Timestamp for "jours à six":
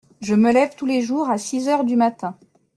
1.03-1.67